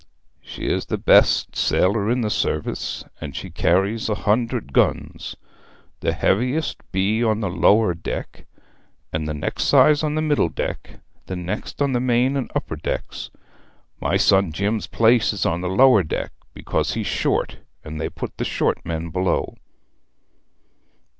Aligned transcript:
'She 0.41 0.65
is 0.65 0.87
the 0.87 0.97
best 0.97 1.55
sailer 1.55 2.09
in 2.09 2.21
the 2.21 2.29
service, 2.31 3.05
and 3.21 3.35
she 3.35 3.51
carries 3.51 4.09
a 4.09 4.15
hundred 4.15 4.73
guns. 4.73 5.35
The 5.99 6.11
heaviest 6.13 6.77
be 6.91 7.23
on 7.23 7.39
the 7.41 7.51
lower 7.51 7.93
deck, 7.93 8.47
the 9.11 9.19
next 9.31 9.65
size 9.65 10.01
on 10.01 10.15
the 10.15 10.21
middle 10.23 10.49
deck, 10.49 11.01
the 11.27 11.35
next 11.35 11.83
on 11.83 11.93
the 11.93 11.99
main 11.99 12.35
and 12.35 12.49
upper 12.55 12.77
decks. 12.77 13.29
My 13.99 14.17
son 14.17 14.51
Ned's 14.59 14.87
place 14.87 15.33
is 15.33 15.45
on 15.45 15.61
the 15.61 15.69
lower 15.69 16.01
deck, 16.01 16.31
because 16.55 16.95
he's 16.95 17.05
short, 17.05 17.57
and 17.83 18.01
they 18.01 18.09
put 18.09 18.37
the 18.37 18.43
short 18.43 18.83
men 18.83 19.09
below.' 19.11 19.55